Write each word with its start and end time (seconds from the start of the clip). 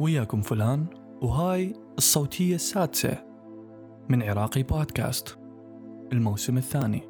وياكم 0.00 0.40
فلان 0.40 0.86
وهاي 1.22 1.72
الصوتية 1.98 2.54
السادسة 2.54 3.24
من 4.08 4.22
عراقي 4.22 4.62
بودكاست. 4.62 5.38
الموسم 6.12 6.56
الثاني. 6.56 7.02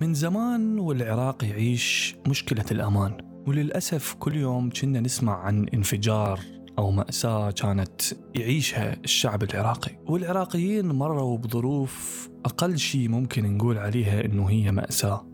من 0.00 0.14
زمان 0.14 0.78
والعراق 0.78 1.44
يعيش 1.44 2.16
مشكلة 2.28 2.64
الأمان 2.70 3.16
وللأسف 3.46 4.14
كل 4.14 4.36
يوم 4.36 4.70
كنا 4.70 5.00
نسمع 5.00 5.38
عن 5.38 5.68
انفجار 5.68 6.40
أو 6.78 6.90
مأساة 6.90 7.50
كانت 7.50 8.02
يعيشها 8.34 8.96
الشعب 9.04 9.42
العراقي. 9.42 9.92
والعراقيين 10.06 10.86
مروا 10.86 11.38
بظروف 11.38 12.28
أقل 12.44 12.78
شيء 12.78 13.08
ممكن 13.08 13.56
نقول 13.56 13.78
عليها 13.78 14.24
أنه 14.24 14.50
هي 14.50 14.72
مأساة. 14.72 15.29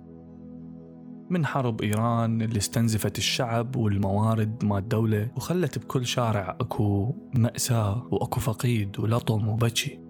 من 1.30 1.46
حرب 1.46 1.82
إيران 1.82 2.42
اللي 2.42 2.59
استنزفت 2.59 3.18
الشعب 3.18 3.77
والموارد 3.77 4.64
مال 4.64 4.78
الدولة 4.78 5.30
وخلت 5.37 5.78
بكل 5.78 6.06
شارع 6.06 6.56
أكو 6.60 7.14
مأساة 7.34 8.09
وأكو 8.10 8.41
فقيد 8.41 9.01
ولطم 9.01 9.48
وبكي. 9.48 10.01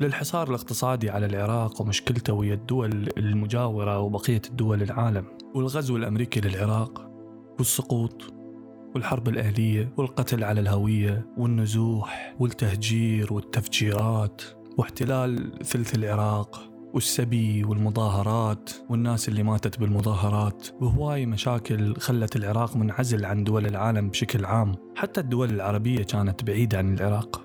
للحصار 0.00 0.48
الاقتصادي 0.48 1.10
على 1.10 1.26
العراق 1.26 1.82
ومشكلته 1.82 2.32
ويا 2.32 2.54
الدول 2.54 3.08
المجاورة 3.18 3.98
وبقية 3.98 4.42
الدول 4.50 4.82
العالم 4.82 5.24
والغزو 5.54 5.96
الأمريكي 5.96 6.40
للعراق 6.40 7.10
والسقوط 7.58 8.34
والحرب 8.94 9.28
الأهلية 9.28 9.92
والقتل 9.96 10.44
على 10.44 10.60
الهوية 10.60 11.26
والنزوح 11.36 12.34
والتهجير 12.40 13.32
والتفجيرات 13.32 14.42
واحتلال 14.78 15.58
ثلث 15.64 15.94
العراق. 15.94 16.71
والسبي 16.94 17.64
والمظاهرات 17.64 18.70
والناس 18.88 19.28
اللي 19.28 19.42
ماتت 19.42 19.80
بالمظاهرات. 19.80 20.68
وهواي 20.80 21.26
مشاكل 21.26 21.94
خلت 21.96 22.36
العراق 22.36 22.76
منعزل 22.76 23.24
عن 23.24 23.44
دول 23.44 23.66
العالم 23.66 24.08
بشكل 24.08 24.44
عام. 24.44 24.74
حتى 24.96 25.20
الدول 25.20 25.50
العربية 25.50 26.02
كانت 26.02 26.44
بعيدة 26.44 26.78
عن 26.78 26.94
العراق. 26.94 27.42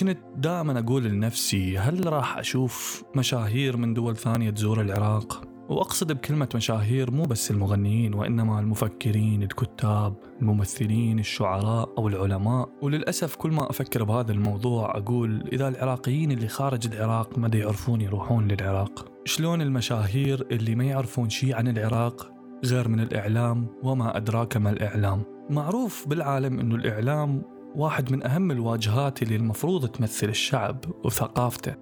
كنت 0.00 0.18
دائما 0.36 0.78
أقول 0.78 1.04
لنفسي 1.04 1.78
هل 1.78 2.12
راح 2.12 2.38
أشوف 2.38 3.04
مشاهير 3.16 3.76
من 3.76 3.94
دول 3.94 4.16
ثانية 4.16 4.50
تزور 4.50 4.80
العراق؟ 4.80 5.44
وأقصد 5.70 6.12
بكلمة 6.12 6.48
مشاهير 6.54 7.10
مو 7.10 7.22
بس 7.22 7.50
المغنيين 7.50 8.14
وإنما 8.14 8.60
المفكرين 8.60 9.42
الكتاب 9.42 10.14
الممثلين 10.42 11.18
الشعراء 11.18 11.94
أو 11.98 12.08
العلماء. 12.08 12.68
وللأسف 12.82 13.36
كل 13.36 13.50
ما 13.50 13.70
أفكر 13.70 14.04
بهذا 14.04 14.32
الموضوع 14.32 14.96
أقول 14.96 15.48
إذا 15.52 15.68
العراقيين 15.68 16.32
اللي 16.32 16.48
خارج 16.48 16.86
العراق 16.86 17.38
ما 17.38 17.50
يعرفون 17.54 18.00
يروحون 18.00 18.48
للعراق. 18.48 19.12
شلون 19.24 19.62
المشاهير 19.62 20.46
اللي 20.50 20.74
ما 20.74 20.84
يعرفون 20.84 21.28
شيء 21.28 21.54
عن 21.54 21.68
العراق 21.68 22.32
غير 22.64 22.88
من 22.88 23.00
الإعلام 23.00 23.66
وما 23.82 24.16
أدراك 24.16 24.56
ما 24.56 24.70
الإعلام؟ 24.70 25.22
معروف 25.50 26.08
بالعالم 26.08 26.60
أنه 26.60 26.74
الإعلام 26.74 27.42
واحد 27.76 28.12
من 28.12 28.26
أهم 28.26 28.50
الواجهات 28.50 29.22
اللي 29.22 29.36
المفروض 29.36 29.88
تمثل 29.88 30.28
الشعب 30.28 30.84
وثقافته. 31.04 31.74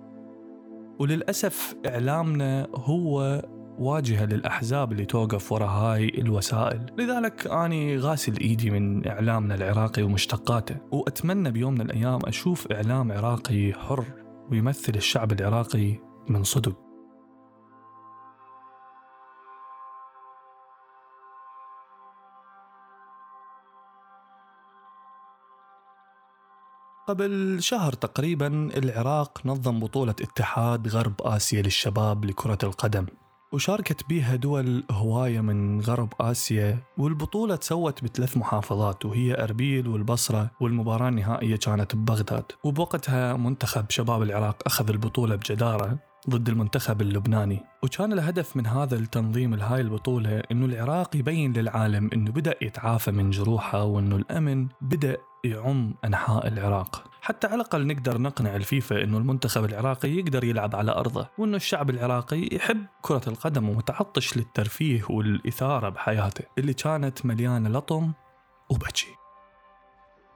وللأسف 0.98 1.74
إعلامنا 1.86 2.68
هو 2.74 3.42
واجهة 3.78 4.24
للأحزاب 4.24 4.92
اللي 4.92 5.04
توقف 5.04 5.52
وراء 5.52 5.68
هاي 5.68 6.08
الوسائل. 6.08 6.86
لذلك 6.98 7.46
أني 7.46 7.98
غاسل 7.98 8.36
إيدي 8.40 8.70
من 8.70 9.08
إعلامنا 9.08 9.54
العراقي 9.54 10.02
ومشتقاته 10.02 10.76
وأتمنى 10.92 11.50
بيوم 11.50 11.74
من 11.74 11.80
الأيام 11.80 12.20
أشوف 12.24 12.72
إعلام 12.72 13.12
عراقي 13.12 13.72
حر 13.72 14.04
ويمثل 14.50 14.92
الشعب 14.94 15.32
العراقي 15.32 15.98
من 16.28 16.44
صدق. 16.44 16.76
قبل 27.08 27.56
شهر 27.62 27.92
تقريبا 27.92 28.46
العراق 28.76 29.40
نظم 29.44 29.80
بطولة 29.80 30.14
اتحاد 30.20 30.88
غرب 30.88 31.14
آسيا 31.22 31.62
للشباب 31.62 32.24
لكرة 32.24 32.58
القدم. 32.62 33.06
وشاركت 33.52 34.08
بيها 34.08 34.36
دول 34.36 34.84
هواية 34.90 35.40
من 35.40 35.80
غرب 35.80 36.12
آسيا 36.20 36.78
والبطولة 36.98 37.56
تسوت 37.56 38.04
بثلاث 38.04 38.36
محافظات 38.36 39.04
وهي 39.04 39.42
أربيل 39.42 39.88
والبصرة 39.88 40.50
والمباراة 40.60 41.08
النهائية 41.08 41.56
كانت 41.56 41.96
ببغداد. 41.96 42.44
وبوقتها 42.64 43.36
منتخب 43.36 43.90
شباب 43.90 44.22
العراق 44.22 44.62
أخذ 44.66 44.90
البطولة 44.90 45.36
بجدارة 45.36 45.98
ضد 46.30 46.48
المنتخب 46.48 47.02
اللبناني. 47.02 47.60
وكان 47.82 48.12
الهدف 48.12 48.56
من 48.56 48.66
هذا 48.66 48.96
التنظيم 48.96 49.54
لهاي 49.54 49.80
البطولة 49.80 50.42
أنه 50.52 50.66
العراق 50.66 51.16
يبين 51.16 51.52
للعالم 51.52 52.10
أنه 52.12 52.30
بدأ 52.30 52.54
يتعافى 52.62 53.10
من 53.10 53.30
جروحه 53.30 53.84
وأنه 53.84 54.16
الأمن 54.16 54.68
بدأ 54.80 55.16
يعم 55.44 55.94
أنحاء 56.04 56.48
العراق. 56.48 57.04
حتى 57.28 57.46
على 57.46 57.54
الأقل 57.56 57.86
نقدر 57.86 58.18
نقنع 58.20 58.56
الفيفا 58.56 59.04
أنه 59.04 59.18
المنتخب 59.18 59.64
العراقي 59.64 60.10
يقدر 60.10 60.44
يلعب 60.44 60.76
على 60.76 60.92
أرضه 60.92 61.28
وأنه 61.38 61.56
الشعب 61.56 61.90
العراقي 61.90 62.48
يحب 62.52 62.86
كرة 63.02 63.22
القدم 63.26 63.68
ومتعطش 63.68 64.36
للترفيه 64.36 65.02
والإثارة 65.10 65.88
بحياته 65.88 66.44
اللي 66.58 66.74
كانت 66.74 67.26
مليانة 67.26 67.68
لطم 67.68 68.12
وبكي. 68.70 69.14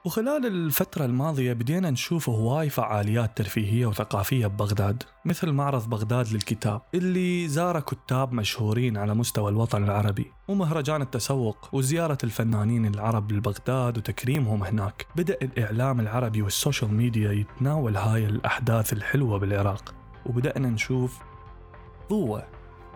وخلال 0.05 0.45
الفترة 0.45 1.05
الماضية 1.05 1.53
بدينا 1.53 1.89
نشوف 1.89 2.29
هواي 2.29 2.69
فعاليات 2.69 3.37
ترفيهية 3.37 3.85
وثقافية 3.85 4.47
ببغداد 4.47 5.03
مثل 5.25 5.51
معرض 5.51 5.89
بغداد 5.89 6.33
للكتاب 6.33 6.81
اللي 6.93 7.47
زار 7.47 7.79
كتاب 7.79 8.33
مشهورين 8.33 8.97
على 8.97 9.13
مستوى 9.13 9.51
الوطن 9.51 9.83
العربي 9.83 10.31
ومهرجان 10.47 11.01
التسوق 11.01 11.69
وزيارة 11.71 12.17
الفنانين 12.23 12.85
العرب 12.85 13.31
لبغداد 13.31 13.97
وتكريمهم 13.97 14.63
هناك. 14.63 15.07
بدأ 15.15 15.37
الإعلام 15.41 15.99
العربي 15.99 16.41
والسوشيال 16.41 16.93
ميديا 16.93 17.31
يتناول 17.31 17.97
هاي 17.97 18.25
الأحداث 18.25 18.93
الحلوة 18.93 19.39
بالعراق 19.39 19.93
وبدأنا 20.25 20.69
نشوف 20.69 21.19
ضوء 22.09 22.43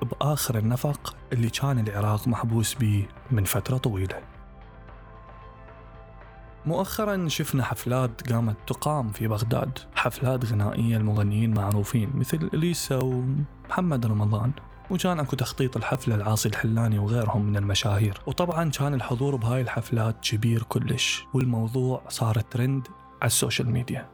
بآخر 0.02 0.58
النفق 0.58 1.16
اللي 1.34 1.50
كان 1.50 1.80
العراق 1.80 2.28
محبوس 2.28 2.74
به 2.74 3.06
من 3.32 3.44
فترة 3.44 3.78
طويلة. 3.78 4.37
مؤخرا 6.68 7.28
شفنا 7.28 7.64
حفلات 7.64 8.32
قامت 8.32 8.56
تقام 8.68 9.10
في 9.12 9.28
بغداد. 9.28 9.80
حفلات 9.96 10.46
غنائية 10.46 10.98
لمغنيين 10.98 11.54
معروفين 11.54 12.12
مثل 12.16 12.50
إليسا 12.54 12.96
ومحمد 12.98 14.06
رمضان. 14.06 14.52
وكان 14.92 15.20
أكو 15.20 15.36
تخطيط 15.36 15.78
الحفلة 15.78 16.16
العاصي 16.16 16.50
الحلاني 16.50 17.00
وغيرهم 17.00 17.46
من 17.46 17.58
المشاهير. 17.58 18.22
وطبعا 18.26 18.70
كان 18.70 18.94
الحضور 18.94 19.36
بهاي 19.36 19.62
الحفلات 19.62 20.20
كبير 20.20 20.64
كلش 20.64 21.24
والموضوع 21.34 22.04
صار 22.10 22.40
ترند 22.40 22.88
على 23.22 23.28
السوشيال 23.28 23.72
ميديا. 23.72 24.10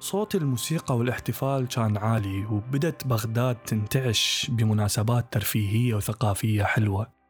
صوت 0.00 0.34
الموسيقى 0.34 0.96
والاحتفال 0.96 1.68
كان 1.68 1.96
عالي 1.96 2.46
وبدت 2.46 3.06
بغداد 3.06 3.56
تنتعش 3.56 4.50
بمناسبات 4.52 5.32
ترفيهية 5.32 5.94
وثقافية 5.94 6.64
حلوة. 6.64 7.23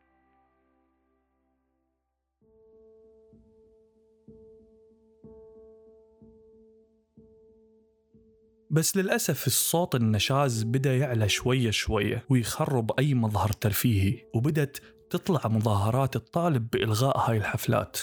بس 8.75 8.97
للأسف 8.97 9.47
الصوت 9.47 9.95
النشاز 9.95 10.63
بدأ 10.63 10.97
يعلى 10.97 11.29
شوية 11.29 11.71
شوية 11.71 12.25
ويخرب 12.31 12.99
أي 12.99 13.15
مظهر 13.15 13.49
ترفيهي 13.49 14.27
وبدت 14.35 14.83
تطلع 15.11 15.41
مظاهرات 15.45 16.17
الطالب 16.17 16.71
بإلغاء 16.71 17.19
هاي 17.19 17.37
الحفلات 17.37 17.99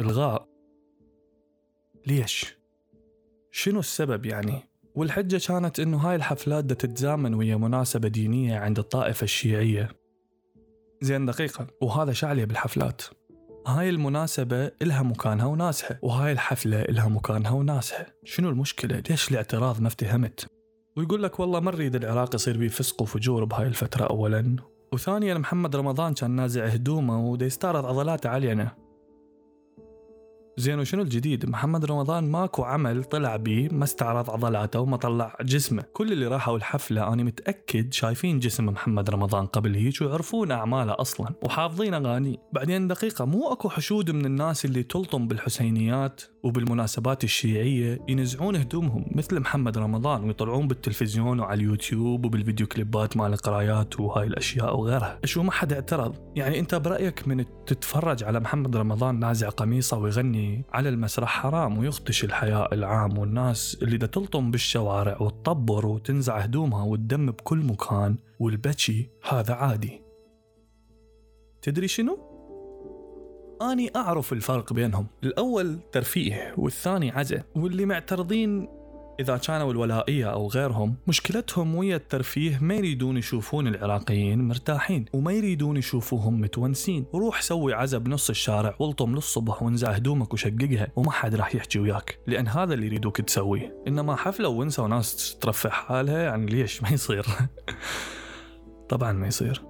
إلغاء 0.00 0.48
ليش؟ 2.06 2.56
شنو 3.50 3.80
السبب 3.80 4.26
يعني؟ 4.26 4.68
والحجة 4.94 5.40
كانت 5.48 5.80
إنه 5.80 5.96
هاي 5.96 6.16
الحفلات 6.16 6.64
دا 6.64 6.74
تتزامن 6.74 7.34
ويا 7.34 7.56
مناسبة 7.56 8.08
دينية 8.08 8.58
عند 8.58 8.78
الطائفة 8.78 9.24
الشيعية 9.24 9.88
زين 11.02 11.26
دقيقة 11.26 11.66
وهذا 11.80 12.12
شعلي 12.12 12.46
بالحفلات 12.46 13.02
هاي 13.66 13.90
المناسبة 13.90 14.70
إلها 14.82 15.02
مكانها 15.02 15.46
وناسها 15.46 15.98
وهاي 16.02 16.32
الحفلة 16.32 16.82
إلها 16.82 17.08
مكانها 17.08 17.50
وناسها. 17.50 18.06
شنو 18.24 18.48
المشكلة؟ 18.48 19.02
ليش 19.10 19.30
الاعتراض 19.30 19.80
ما 19.80 19.88
افتهمت؟ 19.88 20.46
ويقول 20.96 21.22
لك 21.22 21.40
والله 21.40 21.60
ما 21.60 21.70
نريد 21.70 21.94
العراق 21.94 22.34
يصير 22.34 22.58
بيه 22.58 22.68
فسق 22.68 23.02
وفجور 23.02 23.44
بهاي 23.44 23.66
الفترة 23.66 24.04
أولا. 24.04 24.56
وثانيا 24.92 25.34
محمد 25.34 25.76
رمضان 25.76 26.14
كان 26.14 26.30
نازع 26.30 26.66
هدومه 26.66 27.30
ودا 27.30 27.48
عضلاته 27.64 28.30
علينا. 28.30 28.85
زين 30.58 30.78
وشنو 30.78 31.02
الجديد؟ 31.02 31.50
محمد 31.50 31.84
رمضان 31.84 32.30
ماكو 32.30 32.62
عمل 32.62 33.04
طلع 33.04 33.36
بيه 33.36 33.68
ما 33.72 33.84
استعرض 33.84 34.30
عضلاته 34.30 34.80
وما 34.80 34.96
طلع 34.96 35.36
جسمه. 35.40 35.84
كل 35.92 36.12
اللي 36.12 36.26
راحوا 36.26 36.56
الحفلة 36.56 37.12
أنا 37.12 37.22
متأكد 37.22 37.92
شايفين 37.92 38.38
جسم 38.38 38.66
محمد 38.66 39.10
رمضان 39.10 39.46
قبل 39.46 39.74
هيك 39.74 40.02
ويعرفون 40.02 40.50
أعماله 40.50 40.94
أصلا 40.98 41.34
وحافظين 41.42 41.94
أغاني. 41.94 42.38
بعدين 42.52 42.88
دقيقة 42.88 43.24
مو 43.24 43.52
أكو 43.52 43.68
حشود 43.68 44.10
من 44.10 44.26
الناس 44.26 44.64
اللي 44.64 44.82
تلطم 44.82 45.28
بالحسينيات 45.28 46.22
وبالمناسبات 46.42 47.24
الشيعية 47.24 48.00
ينزعون 48.08 48.56
هدومهم 48.56 49.04
مثل 49.14 49.40
محمد 49.40 49.78
رمضان 49.78 50.24
ويطلعون 50.24 50.68
بالتلفزيون 50.68 51.40
وعلى 51.40 51.60
اليوتيوب 51.60 52.24
وبالفيديو 52.24 52.66
كليبات 52.66 53.16
مال 53.16 53.32
القرايات 53.32 54.00
وهاي 54.00 54.26
الأشياء 54.26 54.76
وغيرها. 54.76 55.18
شو 55.24 55.42
ما 55.42 55.52
حد 55.52 55.72
اعترض. 55.72 56.14
يعني 56.36 56.58
أنت 56.58 56.74
برأيك 56.74 57.28
من 57.28 57.44
تتفرج 57.66 58.24
على 58.24 58.40
محمد 58.40 58.76
رمضان 58.76 59.18
نازع 59.18 59.48
قميصه 59.48 59.98
ويغني 59.98 60.45
على 60.72 60.88
المسرح 60.88 61.28
حرام 61.28 61.78
ويخدش 61.78 62.24
الحياء 62.24 62.74
العام 62.74 63.18
والناس 63.18 63.78
اللي 63.82 63.96
دا 63.96 64.06
تلطم 64.06 64.50
بالشوارع 64.50 65.16
وتطبر 65.20 65.86
وتنزع 65.86 66.38
هدومها 66.38 66.84
وتدم 66.84 67.26
بكل 67.26 67.58
مكان 67.58 68.16
والبكي 68.40 69.10
هذا 69.28 69.54
عادي 69.54 70.02
تدري 71.62 71.88
شنو؟ 71.88 72.18
أني 73.62 73.90
أعرف 73.96 74.32
الفرق 74.32 74.72
بينهم 74.72 75.06
الأول 75.24 75.78
ترفيه 75.92 76.54
والثاني 76.58 77.10
عزة 77.10 77.42
واللي 77.56 77.86
معترضين 77.86 78.68
إذا 79.20 79.36
كانوا 79.36 79.72
الولائية 79.72 80.32
أو 80.32 80.48
غيرهم 80.48 80.96
مشكلتهم 81.06 81.74
ويا 81.74 81.96
الترفيه 81.96 82.58
ما 82.60 82.74
يريدون 82.74 83.16
يشوفون 83.16 83.66
العراقيين 83.66 84.48
مرتاحين 84.48 85.04
وما 85.12 85.32
يريدون 85.32 85.76
يشوفوهم 85.76 86.40
متونسين. 86.40 87.06
روح 87.14 87.42
سوي 87.42 87.74
عزة 87.74 87.98
بنص 87.98 88.30
الشارع 88.30 88.76
والطم 88.78 89.14
للصبح 89.14 89.62
وانزع 89.62 89.90
هدومك 89.90 90.32
وشققها 90.32 90.88
وما 90.96 91.10
حد 91.10 91.34
راح 91.34 91.54
يحكي 91.54 91.78
وياك. 91.78 92.18
لأن 92.26 92.48
هذا 92.48 92.74
اللي 92.74 92.86
يريدوك 92.86 93.20
تسويه. 93.20 93.82
إنما 93.88 94.16
حفلة 94.16 94.48
وانسى 94.48 94.82
وناس 94.82 95.38
ترفع 95.40 95.70
حالها 95.70 96.22
يعني 96.22 96.46
ليش 96.46 96.82
ما 96.82 96.88
يصير؟ 96.90 97.26
طبعا 98.90 99.12
ما 99.12 99.26
يصير. 99.26 99.62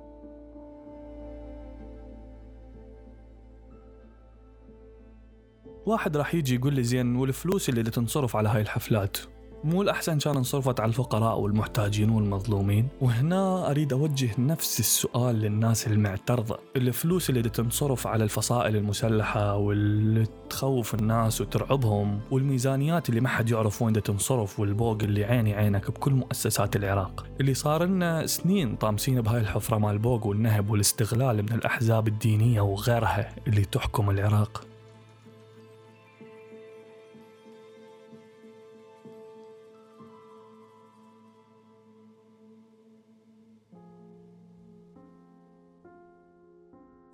واحد 5.87 6.16
راح 6.16 6.34
يجي 6.34 6.54
يقول 6.54 6.75
لي 6.75 6.82
زين 6.82 7.16
والفلوس 7.16 7.69
اللي 7.69 7.82
تنصرف 7.82 8.37
على 8.37 8.48
هاي 8.48 8.62
الحفلات؟ 8.62 9.19
مو 9.67 9.83
الأحسن 9.83 10.19
كان 10.19 10.37
انصرفت 10.37 10.81
على 10.81 10.89
الفقراء 10.89 11.41
والمحتاجين 11.41 12.11
والمظلومين. 12.11 12.89
وهنا 13.01 13.71
أريد 13.71 13.93
أوجه 13.93 14.31
نفس 14.39 14.81
السؤال 14.81 15.37
للناس 15.37 15.87
المعترضة. 15.87 16.59
الفلوس 16.77 17.31
اللي 17.31 17.43
تنصرف 17.43 18.07
على 18.07 18.25
الفصائل 18.25 18.77
المسلحة 18.77 19.57
واللي 19.57 20.27
تخوف 20.51 20.95
الناس 20.95 21.41
وترعبهم 21.41 22.21
والميزانيات 22.31 23.09
اللي 23.09 23.21
ما 23.21 23.29
حد 23.29 23.51
يعرف 23.51 23.83
وين 23.83 24.03
تنصرف 24.03 24.61
والبوق 24.61 24.99
اللي 25.03 25.25
عيني 25.25 25.55
عينك 25.55 25.91
بكل 25.91 26.13
مؤسسات 26.13 26.77
العراق. 26.77 27.27
اللي 27.41 27.55
صار 27.55 27.85
لنا 27.85 28.27
سنين 28.27 28.77
طامسين 28.77 29.21
بهاي 29.21 29.41
الحفرة 29.41 29.79
مال 29.79 29.91
البوق 29.91 30.27
والنهب 30.27 30.71
والاستغلال 30.71 31.43
من 31.43 31.53
الأحزاب 31.53 32.09
الدينية 32.09 32.61
وغيرها 32.61 33.35
اللي 33.47 33.65
تحكم 33.65 34.11
العراق. 34.11 34.65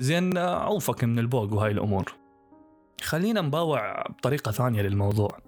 زين 0.03 0.39
عوفك 0.39 1.05
من 1.05 1.19
البوق 1.19 1.53
وهاي 1.53 1.71
الأمور. 1.71 2.15
خلينا 3.03 3.41
نباوع 3.41 4.03
بطريقة 4.03 4.53
ثانية 4.53 4.83
للموضوع. 4.83 5.39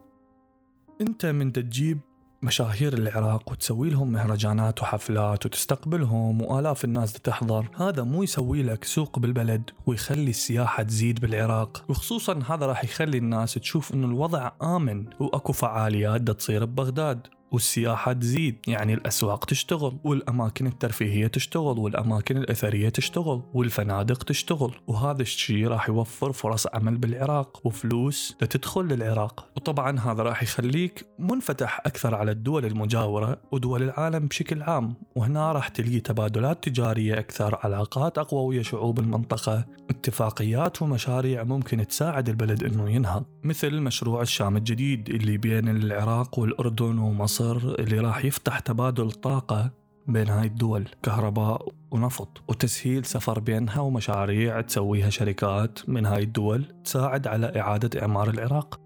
أنت 1.01 1.27
من 1.27 1.53
تجيب 1.53 1.99
مشاهير 2.43 2.93
العراق 2.93 3.53
وتسوي 3.53 3.91
لهم 3.91 4.13
مهرجانات 4.13 4.83
وحفلات 4.83 5.47
وتستقبلهم 5.47 6.43
وآلاف 6.43 6.85
الناس 6.85 7.13
تحضر. 7.13 7.69
هذا 7.77 8.03
مو 8.03 8.23
يسوي 8.23 8.63
لك 8.63 8.85
سوق 8.85 9.19
بالبلد 9.19 9.71
ويخلي 9.87 10.31
السياحة 10.31 10.83
تزيد 10.83 11.21
بالعراق. 11.21 11.85
وخصوصا 11.89 12.43
هذا 12.49 12.67
راح 12.67 12.85
يخلي 12.85 13.19
الناس 13.19 13.55
تشوف 13.55 13.95
إنه 13.95 14.07
الوضع 14.07 14.51
آمن 14.63 15.07
وأكو 15.21 15.53
فعاليات 15.53 16.31
تصير 16.31 16.65
ببغداد. 16.65 17.27
والسياحة 17.55 18.13
تزيد 18.13 18.57
يعني 18.67 18.95
الأسواق 18.95 19.45
تشتغل 19.45 19.99
والأماكن 20.05 20.67
الترفيهية 20.67 21.27
تشتغل 21.27 21.79
والأماكن 21.79 22.37
الأثرية 22.37 22.89
تشتغل 22.89 23.43
والفنادق 23.55 24.23
تشتغل 24.23 24.75
وهذا 24.87 25.23
الشيء 25.23 25.67
راح 25.67 25.89
يوفر 25.89 26.33
فرص 26.33 26.67
عمل 26.75 26.99
بالعراق 26.99 27.67
وفلوس 27.67 28.37
تدخل 28.51 28.85
للعراق. 28.85 29.47
وطبعا 29.57 30.01
هذا 30.01 30.23
راح 30.23 30.43
يخليك 30.43 31.07
منفتح 31.19 31.81
أكثر 31.87 32.15
على 32.15 32.31
الدول 32.31 32.65
المجاورة 32.65 33.41
ودول 33.53 33.83
العالم 33.83 34.27
بشكل 34.27 34.63
عام. 34.63 34.95
وهنا 35.17 35.53
راح 35.53 35.69
تلقي 35.69 36.01
تبادلات 36.01 36.69
تجارية 36.69 37.19
أكثر 37.19 37.59
علاقات 37.63 38.19
أقوى 38.19 38.47
ويا 38.47 38.63
شعوب 38.63 38.99
المنطقة 38.99 39.65
اتفاقيات 39.91 40.83
ومشاريع 40.83 41.45
ممكن 41.45 41.87
تساعد 41.87 42.29
البلد 42.29 42.65
أنه 42.65 42.91
ينهض. 42.91 43.25
مثل 43.45 43.81
مشروع 43.81 44.23
الشام 44.23 44.57
الجديد 44.57 45.09
اللي 45.09 45.37
بين 45.37 45.69
العراق 45.69 46.39
والأردن 46.39 46.99
ومصر. 46.99 47.44
مصر 47.45 47.75
اللي 47.79 47.99
راح 47.99 48.25
يفتح 48.25 48.59
تبادل 48.59 49.11
طاقة 49.11 49.71
بين 50.07 50.29
هاي 50.29 50.47
الدول 50.47 50.89
كهرباء 51.03 51.69
ونفط 51.91 52.43
وتسهيل 52.49 53.05
سفر 53.05 53.41
بينها 53.41 53.81
ومشاريع 53.81 54.61
تسويها 54.61 55.11
شركات 55.11 55.89
من 55.89 56.07
هاي 56.07 56.23
الدول 56.23 56.65
تساعد 56.85 57.27
على 57.27 57.61
إعادة 57.61 58.03
إعمار 58.03 58.31
العراق. 58.31 58.81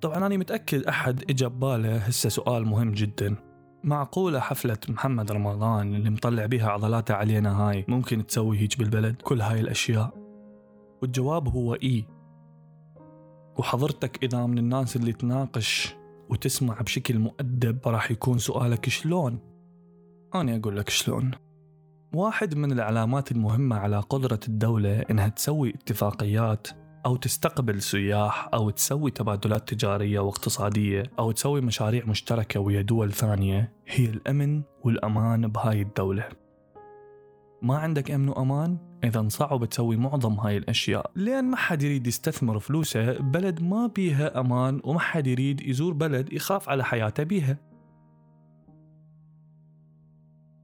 طبعا 0.00 0.16
أنا 0.16 0.36
متأكد 0.36 0.82
أحد 0.82 1.30
إجا 1.30 1.48
بباله 1.48 1.96
هسه 1.96 2.28
سؤال 2.28 2.66
مهم 2.66 2.92
جدا. 2.92 3.36
معقولة 3.84 4.40
حفلة 4.40 4.78
محمد 4.88 5.32
رمضان 5.32 5.94
اللي 5.94 6.10
مطلع 6.10 6.46
بيها 6.46 6.70
عضلاته 6.70 7.14
علينا 7.14 7.60
هاي 7.60 7.84
ممكن 7.88 8.26
تسوي 8.26 8.58
هيك 8.58 8.78
بالبلد؟ 8.78 9.16
كل 9.22 9.40
هاي 9.40 9.60
الأشياء. 9.60 10.14
والجواب 11.02 11.48
هو 11.48 11.74
إي. 11.74 12.19
وحضرتك 13.60 14.24
إذا 14.24 14.46
من 14.46 14.58
الناس 14.58 14.96
اللي 14.96 15.12
تناقش 15.12 15.94
وتسمع 16.30 16.80
بشكل 16.80 17.18
مؤدب 17.18 17.78
راح 17.86 18.10
يكون 18.10 18.38
سؤالك 18.38 18.88
شلون؟ 18.88 19.38
أنا 20.34 20.56
أقول 20.56 20.76
لك 20.76 20.88
شلون. 20.88 21.30
واحد 22.14 22.54
من 22.54 22.72
العلامات 22.72 23.32
المهمة 23.32 23.76
على 23.76 24.00
قدرة 24.00 24.40
الدولة 24.48 25.00
إنها 25.10 25.28
تسوي 25.28 25.70
اتفاقيات 25.70 26.68
أو 27.06 27.16
تستقبل 27.16 27.82
سياح 27.82 28.48
أو 28.54 28.70
تسوي 28.70 29.10
تبادلات 29.10 29.68
تجارية 29.74 30.20
واقتصادية 30.20 31.02
أو 31.18 31.32
تسوي 31.32 31.60
مشاريع 31.60 32.04
مشتركة 32.04 32.60
ويا 32.60 32.82
دول 32.82 33.12
ثانية 33.12 33.72
هي 33.86 34.04
الأمن 34.04 34.62
والأمان 34.84 35.48
بهاي 35.48 35.82
الدولة. 35.82 36.28
ما 37.62 37.78
عندك 37.78 38.10
أمن 38.10 38.28
وأمان؟ 38.28 38.78
إذا 39.04 39.28
صعب 39.28 39.64
تسوي 39.64 39.96
معظم 39.96 40.32
هاي 40.32 40.56
الأشياء. 40.56 41.10
لأن 41.16 41.44
ما 41.44 41.56
حد 41.56 41.82
يريد 41.82 42.06
يستثمر 42.06 42.58
فلوسه 42.58 43.12
ببلد 43.12 43.62
ما 43.62 43.86
بيها 43.86 44.40
أمان 44.40 44.80
وما 44.84 45.00
حد 45.00 45.26
يريد 45.26 45.60
يزور 45.60 45.92
بلد 45.92 46.32
يخاف 46.32 46.68
على 46.68 46.84
حياته 46.84 47.22
بيها. 47.22 47.58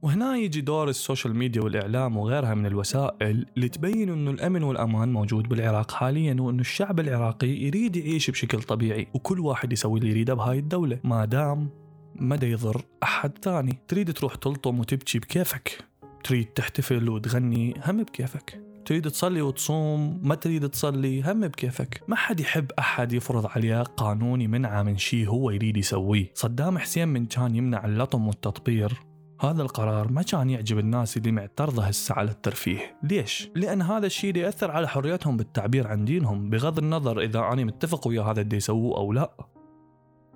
وهنا 0.01 0.35
يجي 0.35 0.61
دور 0.61 0.89
السوشيال 0.89 1.35
ميديا 1.35 1.61
والإعلام 1.61 2.17
وغيرها 2.17 2.53
من 2.53 2.65
الوسائل 2.65 3.45
اللي 3.57 3.69
تبين 3.69 4.09
أنه 4.09 4.31
الأمن 4.31 4.63
والأمان 4.63 5.13
موجود 5.13 5.49
بالعراق 5.49 5.91
حاليا 5.91 6.37
وأنه 6.39 6.61
الشعب 6.61 6.99
العراقي 6.99 7.47
يريد 7.47 7.95
يعيش 7.95 8.31
بشكل 8.31 8.61
طبيعي 8.61 9.07
وكل 9.13 9.39
واحد 9.39 9.73
يسوي 9.73 9.99
اللي 9.99 10.11
يريده 10.11 10.33
بهاي 10.33 10.59
الدولة 10.59 10.99
ما 11.03 11.25
دام 11.25 11.69
مدى 12.15 12.51
يضر 12.51 12.81
أحد 13.03 13.37
ثاني. 13.41 13.79
تريد 13.87 14.13
تروح 14.13 14.35
تلطم 14.35 14.79
وتبكي 14.79 15.19
بكيفك. 15.19 15.87
تريد 16.27 16.45
تحتفل 16.45 17.09
وتغني 17.09 17.73
هم 17.85 18.03
بكيفك. 18.03 18.61
تريد 18.85 19.09
تصلي 19.09 19.41
وتصوم 19.41 20.19
ما 20.23 20.35
تريد 20.35 20.69
تصلي 20.69 21.31
هم 21.31 21.47
بكيفك. 21.47 22.03
ما 22.07 22.15
حد 22.15 22.39
يحب 22.39 22.71
أحد 22.79 23.13
يفرض 23.13 23.45
عليه 23.45 23.81
قانون 23.81 24.41
يمنعه 24.41 24.83
من 24.83 24.97
شيء 24.97 25.27
هو 25.27 25.51
يريد 25.51 25.77
يسويه. 25.77 26.31
صدام 26.33 26.77
حسين 26.77 27.07
من 27.07 27.25
كان 27.25 27.55
يمنع 27.55 27.85
اللطم 27.85 28.27
والتطبير. 28.27 28.99
هذا 29.41 29.61
القرار 29.61 30.11
ما 30.11 30.21
كان 30.21 30.49
يعجب 30.49 30.79
الناس 30.79 31.17
اللي 31.17 31.31
معترضة 31.31 31.83
هسه 31.83 32.15
على 32.15 32.31
الترفيه. 32.31 32.97
ليش؟ 33.03 33.49
لأن 33.55 33.81
هذا 33.81 34.05
الشيء 34.05 34.37
يأثر 34.37 34.71
على 34.71 34.87
حريتهم 34.87 35.37
بالتعبير 35.37 35.87
عن 35.87 36.05
دينهم 36.05 36.49
بغض 36.49 36.77
النظر 36.77 37.21
إذا 37.21 37.39
أنا 37.39 37.63
متفق 37.63 38.07
ويا 38.07 38.21
هذا 38.21 38.41
اللي 38.41 38.57
يسووه 38.57 38.97
أو 38.97 39.13
لا. 39.13 39.37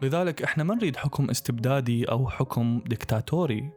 لذلك 0.02 0.44
إحنا 0.44 0.64
ما 0.64 0.76
نريد 0.76 0.96
حكم 0.96 1.30
استبدادي 1.30 2.06
أو 2.06 2.30
حكم 2.30 2.82
دكتاتوري. 2.86 3.72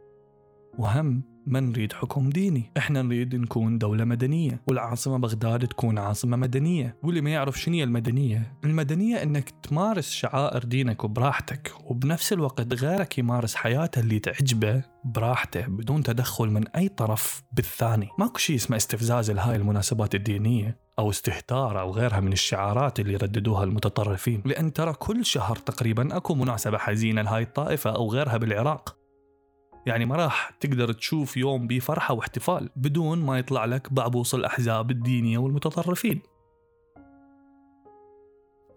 وهم 0.77 1.34
ما 1.47 1.59
نريد 1.59 1.93
حكم 1.93 2.29
ديني؟ 2.29 2.71
إحنا 2.77 3.01
نريد 3.01 3.35
نكون 3.35 3.77
دولة 3.77 4.05
مدنية 4.05 4.61
والعاصمة 4.67 5.17
بغداد 5.17 5.67
تكون 5.67 5.97
عاصمة 5.97 6.37
مدنية. 6.37 6.97
واللي 7.03 7.21
ما 7.21 7.29
يعرف 7.29 7.61
شنو 7.61 7.83
المدنية؟ 7.83 8.57
المدنية 8.63 9.23
إنك 9.23 9.49
تمارس 9.49 10.09
شعائر 10.09 10.63
دينك 10.63 11.05
براحتك 11.05 11.73
وبنفس 11.85 12.33
الوقت 12.33 12.73
غيرك 12.73 13.17
يمارس 13.17 13.55
حياته 13.55 13.99
اللي 13.99 14.19
تعجبه 14.19 14.83
براحته 15.05 15.67
بدون 15.67 16.03
تدخل 16.03 16.49
من 16.49 16.67
أي 16.67 16.87
طرف 16.87 17.43
بالثاني. 17.51 18.09
ماكو 18.19 18.37
شيء 18.37 18.55
اسمه 18.55 18.77
استفزاز 18.77 19.31
لهاي 19.31 19.55
المناسبات 19.55 20.15
الدينية 20.15 20.85
أو 20.99 21.09
استهتار 21.09 21.79
أو 21.79 21.91
غيرها 21.91 22.19
من 22.19 22.33
الشعارات 22.33 22.99
اللي 22.99 23.13
يرددوها 23.13 23.63
المتطرفين. 23.63 24.41
لأن 24.45 24.73
ترى 24.73 24.93
كل 24.93 25.25
شهر 25.25 25.55
تقريبا 25.55 26.17
أكو 26.17 26.35
مناسبة 26.35 26.77
حزينة 26.77 27.21
لهاي 27.21 27.43
الطائفة 27.43 27.89
أو 27.89 28.11
غيرها 28.11 28.37
بالعراق. 28.37 29.04
يعني 29.85 30.05
ما 30.05 30.15
راح 30.15 30.49
تقدر 30.59 30.91
تشوف 30.91 31.37
يوم 31.37 31.67
بفرحة 31.67 32.13
واحتفال 32.13 32.69
بدون 32.75 33.19
ما 33.19 33.39
يطلع 33.39 33.65
لك 33.65 33.93
بعبوص 33.93 34.35
الأحزاب 34.35 34.91
الدينية 34.91 35.37
والمتطرفين. 35.37 36.21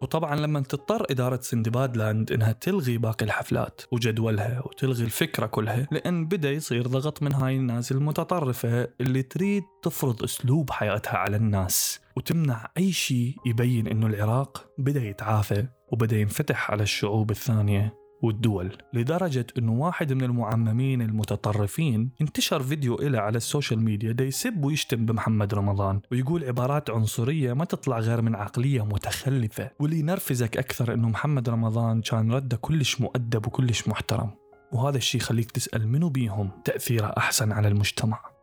وطبعا 0.02 0.36
لما 0.36 0.60
تضطر 0.60 1.06
إدارة 1.10 1.40
سندباد 1.40 1.96
لاند 1.96 2.32
إنها 2.32 2.52
تلغي 2.52 2.98
باقي 2.98 3.24
الحفلات 3.24 3.82
وجدولها 3.92 4.62
وتلغي 4.66 5.04
الفكرة 5.04 5.46
كلها 5.46 5.88
لأن 5.90 6.26
بدأ 6.26 6.50
يصير 6.50 6.86
ضغط 6.86 7.22
من 7.22 7.32
هاي 7.32 7.56
الناس 7.56 7.92
المتطرفة 7.92 8.88
اللي 9.00 9.22
تريد 9.22 9.62
تفرض 9.82 10.22
أسلوب 10.22 10.70
حياتها 10.70 11.16
على 11.16 11.36
الناس 11.36 12.00
وتمنع 12.16 12.70
أي 12.76 12.92
شيء 12.92 13.36
يبين 13.46 13.86
إنه 13.86 14.06
العراق 14.06 14.66
بدأ 14.78 15.04
يتعافى 15.04 15.66
وبدأ 15.92 16.16
ينفتح 16.16 16.70
على 16.70 16.82
الشعوب 16.82 17.30
الثانية. 17.30 17.97
والدول 18.22 18.72
لدرجة 18.92 19.46
أنه 19.58 19.72
واحد 19.72 20.12
من 20.12 20.24
المعممين 20.24 21.02
المتطرفين 21.02 22.10
انتشر 22.20 22.62
فيديو 22.62 22.94
إله 22.94 23.18
على 23.18 23.36
السوشيال 23.36 23.80
ميديا 23.80 24.12
دا 24.12 24.24
يسب 24.24 24.64
ويشتم 24.64 25.06
بمحمد 25.06 25.54
رمضان 25.54 26.00
ويقول 26.12 26.44
عبارات 26.44 26.90
عنصرية 26.90 27.52
ما 27.52 27.64
تطلع 27.64 27.98
غير 27.98 28.22
من 28.22 28.34
عقلية 28.34 28.84
متخلفة 28.84 29.70
واللي 29.80 29.98
ينرفزك 29.98 30.56
أكثر 30.56 30.94
أنه 30.94 31.08
محمد 31.08 31.48
رمضان 31.48 32.00
كان 32.00 32.32
رده 32.32 32.56
كلش 32.56 33.00
مؤدب 33.00 33.46
وكلش 33.46 33.88
محترم. 33.88 34.30
وهذا 34.72 34.96
الشيء 34.96 35.20
يخليك 35.20 35.50
تسأل 35.50 35.88
منو 35.88 36.08
بيهم 36.08 36.50
تأثيره 36.64 37.14
أحسن 37.16 37.52
على 37.52 37.68
المجتمع. 37.68 38.37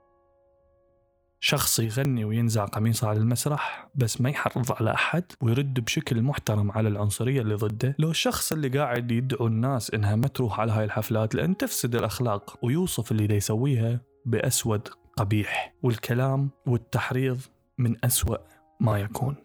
شخص 1.39 1.80
يغني 1.80 2.25
وينزع 2.25 2.65
قميصه 2.65 3.08
على 3.08 3.20
المسرح 3.20 3.89
بس 3.96 4.22
ما 4.22 4.30
يحرض 4.30 4.72
على 4.72 4.94
أحد 4.94 5.24
ويرد 5.42 5.80
بشكل 5.80 6.22
محترم 6.22 6.72
على 6.72 6.89
العنصرية 6.89 7.42
اللي 7.42 7.56
ضده. 7.56 7.96
لو 8.00 8.12
الشخص 8.12 8.51
اللي 8.51 8.68
قاعد 8.70 9.12
يدعو 9.12 9.48
الناس 9.48 9.94
إنها 9.94 10.15
ما 10.15 10.27
تروح 10.27 10.60
على 10.60 10.72
هاي 10.72 10.84
الحفلات 10.84 11.36
لأن 11.36 11.58
تفسد 11.58 11.96
الأخلاق 11.96 12.60
ويوصف 12.62 13.12
اللي 13.12 13.27
دا 13.27 13.36
يسويها 13.36 14.01
بأسود 14.25 14.88
قبيح 15.18 15.74
والكلام 15.84 16.50
والتحريض 16.68 17.39
من 17.77 18.06
أسوأ 18.06 18.38
ما 18.80 19.00
يكون. 19.00 19.36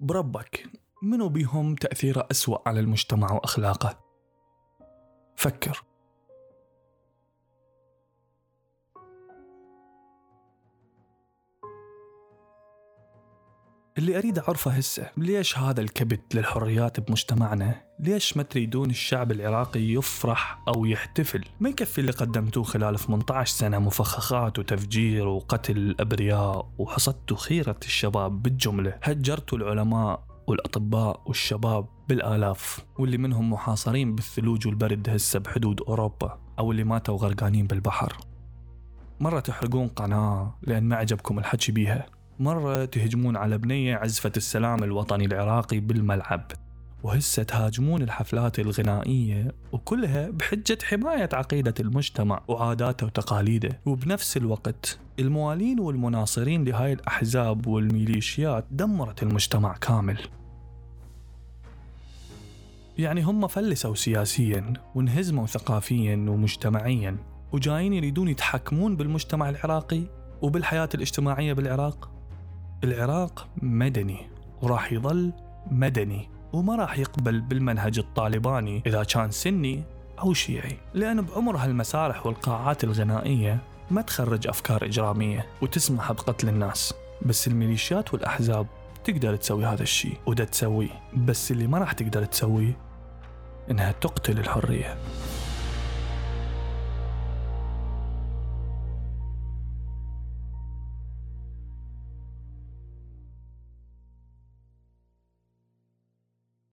بربك 0.00 0.66
منو 1.02 1.28
بيهم 1.28 1.74
تأثيره 1.74 2.28
أسوأ 2.30 2.68
على 2.68 2.80
المجتمع 2.80 3.32
وأخلاقه؟ 3.32 3.98
فكر. 5.36 5.82
اللي 14.02 14.18
أريد 14.18 14.38
أعرفه 14.38 14.70
هسه 14.70 15.10
ليش 15.16 15.58
هذا 15.58 15.80
الكبت 15.80 16.34
للحريات 16.34 17.00
بمجتمعنا؟ 17.00 17.82
ليش 18.00 18.36
ما 18.36 18.42
تريدون 18.42 18.90
الشعب 18.90 19.32
العراقي 19.32 19.80
يفرح 19.80 20.62
أو 20.68 20.84
يحتفل؟ 20.84 21.44
ما 21.60 21.68
يكفي 21.68 22.00
اللي 22.00 22.12
قدمتوه 22.12 22.64
خلال 22.64 22.98
18 22.98 23.56
سنة 23.56 23.78
مفخخات 23.78 24.58
وتفجير 24.58 25.28
وقتل 25.28 25.76
الأبرياء 25.76 26.72
وحصدتوا 26.78 27.36
خيرة 27.36 27.76
الشباب 27.84 28.42
بالجملة. 28.42 28.98
هجرتوا 29.02 29.58
العلماء 29.58 30.24
والأطباء 30.46 31.22
والشباب 31.26 31.86
بالآلاف 32.08 32.84
واللي 32.98 33.18
منهم 33.18 33.52
محاصرين 33.52 34.14
بالثلوج 34.14 34.66
والبرد 34.66 35.08
هسه 35.08 35.38
بحدود 35.38 35.80
أوروبا 35.80 36.38
أو 36.58 36.72
اللي 36.72 36.84
ماتوا 36.84 37.18
غرقانين 37.18 37.66
بالبحر. 37.66 38.16
مرة 39.20 39.40
تحرقون 39.40 39.88
قناة 39.88 40.58
لأن 40.62 40.82
ما 40.82 40.96
عجبكم 40.96 41.38
الحكي 41.38 41.72
بيها. 41.72 42.21
مرة 42.42 42.84
تهجمون 42.84 43.36
على 43.36 43.58
بنية 43.58 43.96
عزفة 43.96 44.32
السلام 44.36 44.84
الوطني 44.84 45.24
العراقي 45.24 45.80
بالملعب 45.80 46.52
وهسه 47.02 47.42
تهاجمون 47.42 48.02
الحفلات 48.02 48.58
الغنائية 48.58 49.54
وكلها 49.72 50.30
بحجة 50.30 50.78
حماية 50.82 51.28
عقيدة 51.32 51.74
المجتمع 51.80 52.42
وعاداته 52.48 53.06
وتقاليده. 53.06 53.80
وبنفس 53.86 54.36
الوقت 54.36 54.98
الموالين 55.18 55.80
والمناصرين 55.80 56.64
لهاي 56.64 56.92
الأحزاب 56.92 57.66
والميليشيات 57.66 58.64
دمرت 58.70 59.22
المجتمع 59.22 59.76
كامل. 59.76 60.18
يعني 62.98 63.22
هم 63.22 63.46
فلسوا 63.46 63.94
سياسيا 63.94 64.72
وانهزموا 64.94 65.46
ثقافيا 65.46 66.14
ومجتمعيا 66.14 67.16
وجايين 67.52 67.92
يريدون 67.92 68.28
يتحكمون 68.28 68.96
بالمجتمع 68.96 69.48
العراقي 69.48 70.02
وبالحياة 70.42 70.88
الاجتماعية 70.94 71.52
بالعراق. 71.52 72.11
العراق 72.84 73.48
مدني 73.62 74.30
وراح 74.62 74.92
يظل 74.92 75.32
مدني 75.70 76.28
وما 76.52 76.76
راح 76.76 76.98
يقبل 76.98 77.40
بالمنهج 77.40 77.98
الطالباني 77.98 78.82
إذا 78.86 79.04
كان 79.04 79.30
سني 79.30 79.82
أو 80.18 80.32
شيعي 80.32 80.76
لأن 80.94 81.20
بعمر 81.20 81.56
هالمسارح 81.56 82.26
والقاعات 82.26 82.84
الغنائية 82.84 83.58
ما 83.90 84.02
تخرج 84.02 84.46
أفكار 84.48 84.84
إجرامية 84.84 85.46
وتسمح 85.62 86.12
بقتل 86.12 86.48
الناس. 86.48 86.94
بس 87.26 87.48
الميليشيات 87.48 88.14
والأحزاب 88.14 88.66
تقدر 89.04 89.36
تسوي 89.36 89.66
هذا 89.66 89.82
الشيء 89.82 90.16
ودا 90.26 90.44
تسويه 90.44 91.00
بس 91.16 91.50
اللي 91.50 91.66
ما 91.66 91.78
راح 91.78 91.92
تقدر 91.92 92.24
تسويه 92.24 92.76
إنها 93.70 93.92
تقتل 93.92 94.38
الحرية. 94.38 94.96